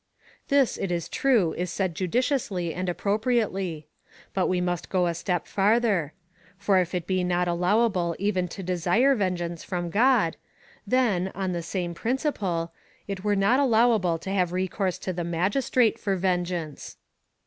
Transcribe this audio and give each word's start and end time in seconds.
^ 0.45 0.47
This, 0.47 0.77
it 0.77 0.91
is 0.91 1.07
time, 1.07 1.53
is 1.55 1.69
said 1.71 1.93
judiciously 1.93 2.73
and 2.73 2.89
appropriately; 2.89 3.85
but 4.33 4.47
we 4.47 4.59
must 4.59 4.89
go 4.89 5.05
a 5.05 5.13
step 5.13 5.45
farther; 5.45 6.13
for 6.57 6.79
if 6.79 6.95
it 6.95 7.05
be 7.05 7.23
not 7.23 7.47
allowable 7.47 8.15
even 8.17 8.47
to 8.47 8.63
desire 8.63 9.13
vengeance 9.13 9.63
from 9.63 9.91
God, 9.91 10.37
then, 10.87 11.31
on 11.35 11.51
the 11.51 11.61
same 11.61 11.93
principle, 11.93 12.73
it 13.07 13.23
were 13.23 13.35
not 13.35 13.59
allowable 13.59 14.17
to 14.17 14.31
have 14.31 14.51
recourse 14.51 14.97
to 14.97 15.13
the 15.13 15.23
magistrate 15.23 15.99
for 15.99 16.15
vengeance. 16.15 16.97